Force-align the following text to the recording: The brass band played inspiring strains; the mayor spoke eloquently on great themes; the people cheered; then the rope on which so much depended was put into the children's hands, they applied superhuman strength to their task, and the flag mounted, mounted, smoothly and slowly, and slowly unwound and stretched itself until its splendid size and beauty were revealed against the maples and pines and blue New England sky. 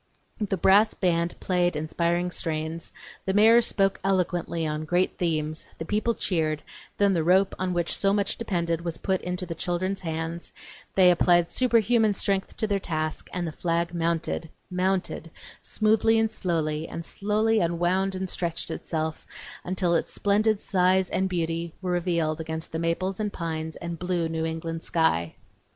The 0.39 0.57
brass 0.57 0.95
band 0.95 1.39
played 1.39 1.75
inspiring 1.75 2.31
strains; 2.31 2.91
the 3.25 3.35
mayor 3.35 3.61
spoke 3.61 3.99
eloquently 4.03 4.65
on 4.65 4.83
great 4.83 5.15
themes; 5.19 5.67
the 5.77 5.85
people 5.85 6.15
cheered; 6.15 6.63
then 6.97 7.13
the 7.13 7.23
rope 7.23 7.53
on 7.59 7.71
which 7.71 7.95
so 7.95 8.11
much 8.11 8.35
depended 8.35 8.81
was 8.81 8.97
put 8.97 9.21
into 9.21 9.45
the 9.45 9.53
children's 9.53 10.01
hands, 10.01 10.53
they 10.95 11.11
applied 11.11 11.47
superhuman 11.47 12.15
strength 12.15 12.57
to 12.57 12.65
their 12.65 12.79
task, 12.79 13.29
and 13.31 13.45
the 13.45 13.51
flag 13.51 13.93
mounted, 13.93 14.49
mounted, 14.71 15.29
smoothly 15.61 16.17
and 16.17 16.31
slowly, 16.31 16.87
and 16.87 17.05
slowly 17.05 17.59
unwound 17.59 18.15
and 18.15 18.27
stretched 18.27 18.71
itself 18.71 19.27
until 19.63 19.93
its 19.93 20.11
splendid 20.11 20.59
size 20.59 21.11
and 21.11 21.29
beauty 21.29 21.75
were 21.79 21.91
revealed 21.91 22.41
against 22.41 22.71
the 22.71 22.79
maples 22.79 23.19
and 23.19 23.31
pines 23.31 23.75
and 23.75 23.99
blue 23.99 24.27
New 24.27 24.45
England 24.45 24.81
sky. 24.81 25.35